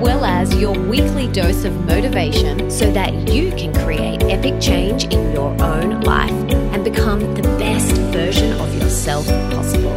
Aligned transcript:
well 0.00 0.24
as 0.24 0.54
your 0.54 0.72
weekly 0.72 1.26
dose 1.32 1.64
of 1.64 1.74
motivation 1.84 2.70
so 2.70 2.90
that 2.92 3.12
you 3.28 3.50
can 3.52 3.74
create 3.84 4.22
epic 4.24 4.60
change 4.60 5.04
in 5.04 5.32
your 5.32 5.50
own 5.62 6.00
life 6.02 6.30
and 6.30 6.84
become 6.84 7.20
the 7.34 7.42
best 7.58 7.92
version 8.12 8.52
of 8.60 8.74
yourself 8.80 9.26
possible. 9.50 9.92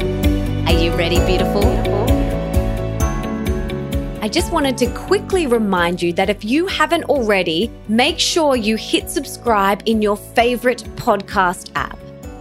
Are 0.67 0.73
you 0.73 0.91
ready, 0.95 1.23
beautiful? 1.25 1.63
I 4.23 4.27
just 4.27 4.51
wanted 4.51 4.77
to 4.79 4.91
quickly 4.93 5.45
remind 5.45 6.01
you 6.01 6.13
that 6.13 6.29
if 6.29 6.43
you 6.43 6.67
haven't 6.67 7.03
already, 7.05 7.71
make 7.87 8.19
sure 8.19 8.55
you 8.55 8.77
hit 8.77 9.09
subscribe 9.09 9.83
in 9.85 10.01
your 10.01 10.17
favorite 10.17 10.83
podcast 10.95 11.71
app. 11.75 11.99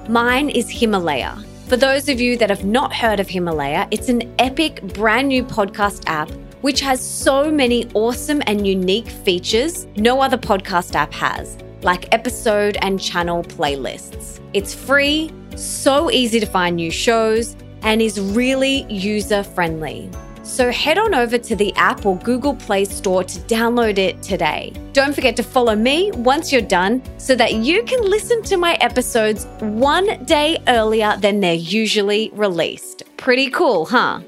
Mine 0.09 0.49
is 0.49 0.71
Himalaya. 0.71 1.43
For 1.69 1.77
those 1.77 2.09
of 2.09 2.21
you 2.21 2.37
that 2.39 2.51
have 2.51 2.65
not 2.65 2.93
heard 2.93 3.21
of 3.21 3.29
Himalaya, 3.29 3.87
it's 3.91 4.09
an 4.09 4.35
epic 4.39 4.83
brand 4.95 5.29
new 5.29 5.45
podcast 5.45 6.03
app 6.07 6.31
which 6.61 6.81
has 6.81 7.01
so 7.01 7.51
many 7.51 7.89
awesome 7.95 8.43
and 8.47 8.67
unique 8.67 9.09
features 9.09 9.87
no 9.97 10.21
other 10.21 10.39
podcast 10.39 10.95
app 10.95 11.13
has, 11.13 11.57
like 11.83 12.13
episode 12.15 12.77
and 12.83 13.01
channel 13.01 13.43
playlists. 13.43 14.41
It's 14.53 14.75
free, 14.75 15.33
so 15.57 16.11
easy 16.11 16.41
to 16.41 16.47
find 16.47 16.77
new 16.77 16.91
shows, 16.91 17.57
and 17.83 18.03
is 18.03 18.21
really 18.21 18.85
user 18.93 19.43
friendly. 19.43 20.11
So 20.43 20.73
head 20.73 20.99
on 20.99 21.15
over 21.15 21.39
to 21.39 21.55
the 21.55 21.73
app 21.75 22.05
or 22.05 22.17
Google 22.19 22.57
Play 22.57 22.85
Store 22.85 23.23
to 23.23 23.39
download 23.41 23.99
it 23.99 24.21
today. 24.23 24.73
Don't 24.93 25.15
forget 25.15 25.37
to 25.37 25.43
follow 25.43 25.77
me 25.77 26.11
once 26.13 26.51
you're 26.51 26.61
done 26.61 27.03
so 27.19 27.37
that 27.37 27.55
you 27.55 27.85
can 27.85 28.03
listen 28.03 28.43
to 28.45 28.57
my 28.57 28.75
episodes 28.81 29.47
one 29.61 30.25
day 30.25 30.59
earlier 30.67 31.17
than 31.19 31.41
they're 31.41 31.55
usually 31.55 32.31
released. 32.33 33.05
Pretty 33.17 33.49
cool, 33.51 33.87
huh? 33.87 34.21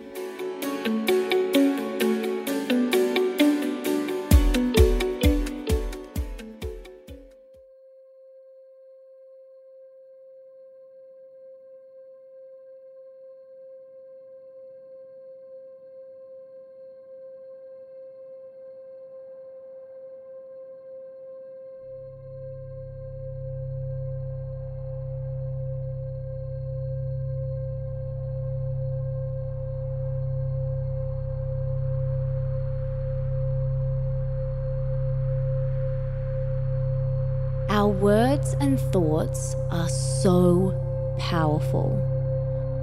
Our 37.72 37.88
words 37.88 38.54
and 38.60 38.78
thoughts 38.78 39.56
are 39.70 39.88
so 39.88 40.78
powerful. 41.18 41.88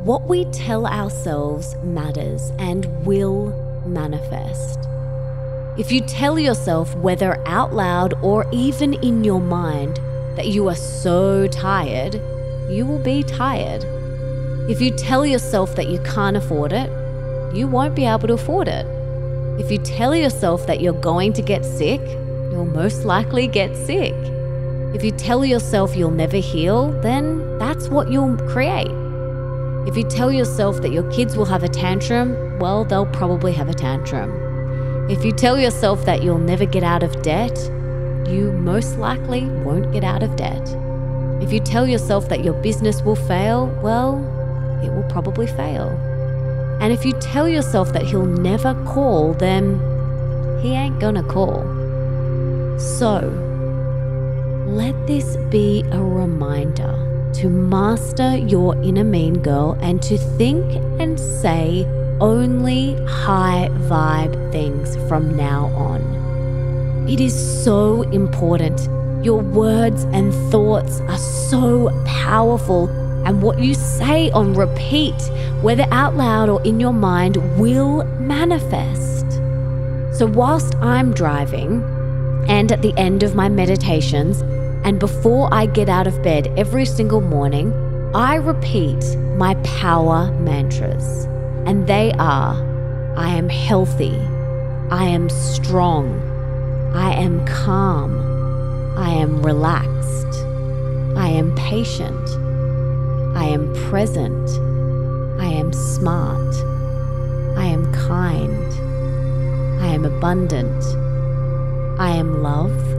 What 0.03 0.23
we 0.27 0.45
tell 0.45 0.87
ourselves 0.87 1.75
matters 1.83 2.51
and 2.57 3.05
will 3.05 3.53
manifest. 3.85 4.79
If 5.77 5.91
you 5.91 6.01
tell 6.01 6.39
yourself, 6.39 6.95
whether 6.95 7.39
out 7.47 7.71
loud 7.71 8.15
or 8.23 8.47
even 8.51 8.95
in 8.95 9.23
your 9.23 9.39
mind, 9.39 9.97
that 10.35 10.47
you 10.47 10.67
are 10.69 10.75
so 10.75 11.47
tired, 11.49 12.15
you 12.67 12.83
will 12.87 12.97
be 12.97 13.21
tired. 13.21 13.83
If 14.71 14.81
you 14.81 14.89
tell 14.89 15.23
yourself 15.23 15.75
that 15.75 15.89
you 15.89 15.99
can't 15.99 16.35
afford 16.35 16.73
it, 16.73 16.89
you 17.55 17.67
won't 17.67 17.93
be 17.93 18.05
able 18.05 18.27
to 18.27 18.33
afford 18.33 18.67
it. 18.67 18.87
If 19.59 19.69
you 19.69 19.77
tell 19.77 20.15
yourself 20.15 20.65
that 20.65 20.81
you're 20.81 20.93
going 20.93 21.33
to 21.33 21.43
get 21.43 21.63
sick, 21.63 22.01
you'll 22.49 22.65
most 22.65 23.05
likely 23.05 23.45
get 23.45 23.75
sick. 23.75 24.15
If 24.93 25.03
you 25.03 25.11
tell 25.11 25.45
yourself 25.45 25.95
you'll 25.95 26.09
never 26.11 26.37
heal, 26.37 26.91
then 27.01 27.59
that's 27.59 27.89
what 27.89 28.11
you'll 28.11 28.37
create. 28.49 28.91
If 29.87 29.95
you 29.95 30.03
tell 30.03 30.31
yourself 30.31 30.81
that 30.81 30.91
your 30.91 31.09
kids 31.11 31.37
will 31.37 31.45
have 31.45 31.63
a 31.63 31.67
tantrum, 31.67 32.57
well, 32.59 32.85
they'll 32.85 33.05
probably 33.05 33.53
have 33.53 33.69
a 33.69 33.73
tantrum. 33.73 35.09
If 35.09 35.23
you 35.23 35.31
tell 35.31 35.59
yourself 35.59 36.05
that 36.05 36.23
you'll 36.23 36.37
never 36.37 36.65
get 36.65 36.83
out 36.83 37.03
of 37.03 37.21
debt, 37.21 37.57
you 38.27 38.51
most 38.51 38.97
likely 38.97 39.45
won't 39.45 39.91
get 39.91 40.03
out 40.03 40.21
of 40.21 40.35
debt. 40.35 40.67
If 41.41 41.53
you 41.53 41.59
tell 41.59 41.87
yourself 41.87 42.27
that 42.29 42.43
your 42.43 42.53
business 42.61 43.01
will 43.01 43.15
fail, 43.15 43.67
well, 43.81 44.17
it 44.83 44.91
will 44.91 45.07
probably 45.09 45.47
fail. 45.47 45.89
And 46.81 46.93
if 46.93 47.05
you 47.05 47.13
tell 47.19 47.47
yourself 47.47 47.93
that 47.93 48.03
he'll 48.03 48.25
never 48.25 48.73
call, 48.85 49.33
then 49.33 49.79
he 50.61 50.73
ain't 50.73 50.99
gonna 50.99 51.23
call. 51.23 51.63
So, 52.77 53.48
let 54.75 54.95
this 55.07 55.37
be 55.49 55.83
a 55.91 56.01
reminder 56.01 57.31
to 57.33 57.49
master 57.49 58.37
your 58.37 58.75
inner 58.83 59.03
mean 59.03 59.41
girl 59.41 59.77
and 59.81 60.01
to 60.03 60.17
think 60.17 60.63
and 60.99 61.19
say 61.19 61.85
only 62.19 62.95
high 63.05 63.69
vibe 63.87 64.51
things 64.51 64.95
from 65.07 65.35
now 65.35 65.67
on. 65.67 67.07
It 67.09 67.19
is 67.19 67.63
so 67.63 68.03
important. 68.03 68.79
Your 69.25 69.41
words 69.41 70.03
and 70.13 70.33
thoughts 70.51 71.01
are 71.01 71.17
so 71.17 71.89
powerful, 72.05 72.87
and 73.25 73.41
what 73.41 73.59
you 73.59 73.73
say 73.73 74.29
on 74.31 74.53
repeat, 74.53 75.19
whether 75.61 75.85
out 75.91 76.15
loud 76.15 76.49
or 76.49 76.61
in 76.63 76.79
your 76.79 76.93
mind, 76.93 77.37
will 77.59 78.03
manifest. 78.19 79.25
So, 80.17 80.25
whilst 80.25 80.75
I'm 80.75 81.13
driving 81.13 81.83
and 82.47 82.71
at 82.71 82.81
the 82.81 82.93
end 82.97 83.23
of 83.23 83.35
my 83.35 83.49
meditations, 83.49 84.41
and 84.83 84.99
before 84.99 85.49
I 85.51 85.65
get 85.65 85.89
out 85.89 86.07
of 86.07 86.21
bed 86.23 86.47
every 86.57 86.85
single 86.85 87.21
morning, 87.21 87.73
I 88.13 88.35
repeat 88.35 89.03
my 89.37 89.55
power 89.63 90.31
mantras. 90.39 91.25
And 91.65 91.85
they 91.87 92.11
are 92.13 92.55
I 93.17 93.29
am 93.29 93.49
healthy, 93.49 94.17
I 94.89 95.03
am 95.03 95.29
strong, 95.29 96.21
I 96.95 97.11
am 97.11 97.45
calm, 97.45 98.97
I 98.97 99.09
am 99.09 99.45
relaxed, 99.45 100.45
I 101.17 101.27
am 101.27 101.53
patient, 101.55 102.29
I 103.35 103.45
am 103.45 103.73
present, 103.89 104.49
I 105.39 105.47
am 105.47 105.73
smart, 105.73 106.55
I 107.57 107.65
am 107.65 107.91
kind, 107.93 108.73
I 109.81 109.87
am 109.87 110.05
abundant, 110.05 110.83
I 111.99 112.11
am 112.11 112.41
love. 112.41 112.98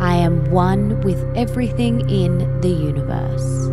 I 0.00 0.14
am 0.14 0.50
one 0.50 1.00
with 1.00 1.20
everything 1.36 2.08
in 2.08 2.60
the 2.60 2.68
universe. 2.68 3.66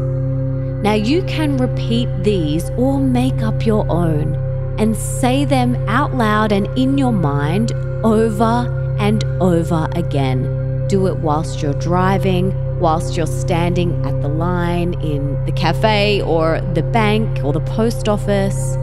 Now 0.84 0.94
you 0.94 1.24
can 1.24 1.58
repeat 1.58 2.10
these 2.24 2.70
or 2.72 3.00
make 3.00 3.42
up 3.42 3.66
your 3.66 3.90
own 3.92 4.36
and 4.80 4.96
say 4.96 5.46
them 5.46 5.76
out 5.88 6.16
loud 6.16 6.52
and 6.52 6.68
in 6.78 6.98
your 6.98 7.12
mind 7.12 7.72
over 8.04 8.96
and 9.00 9.24
over 9.42 9.88
again. 9.94 10.88
Do 10.88 11.08
it 11.08 11.18
whilst 11.18 11.62
you're 11.62 11.74
driving, 11.74 12.54
whilst 12.80 13.16
you're 13.16 13.26
standing 13.28 14.06
at 14.06 14.22
the 14.22 14.28
line 14.28 14.94
in 15.02 15.44
the 15.46 15.52
cafe 15.52 16.22
or 16.22 16.62
the 16.74 16.84
bank 16.84 17.44
or 17.44 17.54
the 17.54 17.62
post 17.62 18.10
office. 18.10 18.76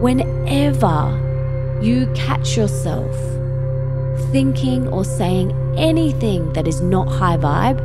Whenever 0.00 1.18
you 1.82 2.06
catch 2.14 2.56
yourself 2.56 3.14
thinking 4.30 4.88
or 4.88 5.04
saying 5.04 5.50
anything 5.76 6.52
that 6.52 6.66
is 6.66 6.80
not 6.80 7.08
high 7.08 7.36
vibe, 7.36 7.80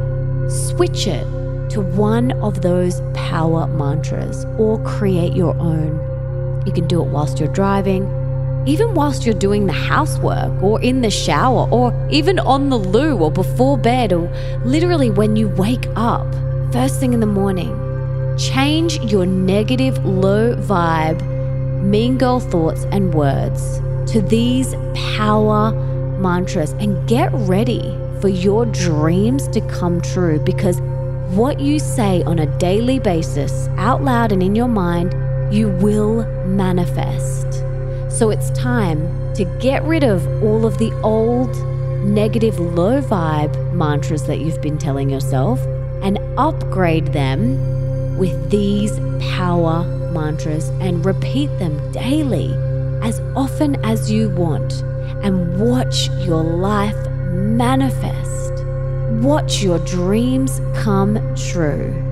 switch 0.50 1.08
it 1.08 1.26
to 1.70 1.82
one 1.82 2.32
of 2.42 2.62
those 2.62 3.02
power 3.14 3.68
mantras 3.68 4.46
or 4.58 4.82
create 4.84 5.34
your 5.34 5.56
own. 5.58 6.64
You 6.66 6.72
can 6.72 6.88
do 6.88 7.02
it 7.02 7.08
whilst 7.08 7.40
you're 7.40 7.54
driving, 7.54 8.04
even 8.66 8.94
whilst 8.94 9.26
you're 9.26 9.36
doing 9.36 9.66
the 9.66 9.74
housework 9.74 10.62
or 10.62 10.82
in 10.82 11.02
the 11.02 11.12
shower 11.12 11.70
or 11.70 11.94
even 12.10 12.40
on 12.40 12.70
the 12.70 12.78
loo 12.78 13.18
or 13.18 13.32
before 13.32 13.78
bed 13.78 14.12
or 14.12 14.30
literally 14.66 15.10
when 15.10 15.36
you 15.36 15.48
wake 15.50 15.88
up 15.96 16.28
first 16.72 17.00
thing 17.00 17.14
in 17.14 17.20
the 17.20 17.26
morning. 17.26 17.74
Change 18.38 19.00
your 19.12 19.26
negative, 19.26 20.04
low 20.06 20.56
vibe, 20.58 21.22
mean 21.82 22.18
girl 22.18 22.40
thoughts 22.40 22.86
and 22.92 23.14
words 23.14 23.80
to 24.12 24.22
these 24.22 24.76
power 25.16 25.72
mantras 26.20 26.72
and 26.74 27.08
get 27.08 27.30
ready 27.34 27.96
for 28.22 28.28
your 28.30 28.66
dreams 28.66 29.48
to 29.50 29.62
come 29.62 30.02
true 30.02 30.40
because 30.40 30.80
what 31.32 31.60
you 31.60 31.80
say 31.80 32.24
on 32.24 32.40
a 32.40 32.58
daily 32.58 33.00
basis, 33.00 33.68
out 33.78 34.04
loud 34.04 34.32
and 34.32 34.42
in 34.42 34.56
your 34.56 34.68
mind, 34.68 35.14
you 35.54 35.70
will 35.70 36.26
manifest. 36.46 37.64
So 38.10 38.30
it's 38.30 38.50
time 38.52 39.34
to 39.36 39.46
get 39.60 39.84
rid 39.84 40.04
of 40.04 40.26
all 40.44 40.66
of 40.66 40.78
the 40.78 40.92
old, 41.02 41.56
negative, 42.04 42.60
low 42.60 43.02
vibe 43.02 43.74
mantras 43.74 44.26
that 44.28 44.40
you've 44.40 44.62
been 44.62 44.78
telling 44.78 45.10
yourself 45.10 45.60
and 46.02 46.18
upgrade 46.38 47.08
them 47.14 48.18
with 48.18 48.50
these 48.50 48.98
power 49.36 49.84
mantras 50.12 50.70
and 50.82 51.06
repeat 51.06 51.48
them 51.60 51.92
daily 51.92 52.54
as 53.04 53.20
often 53.36 53.76
as 53.86 54.12
you 54.12 54.30
want 54.30 54.84
and 55.24 55.60
watch 55.60 56.10
your 56.20 56.44
life 56.44 56.96
manifest. 57.32 58.64
Watch 59.22 59.62
your 59.62 59.80
dreams 59.80 60.62
come 60.76 61.36
true. 61.36 62.07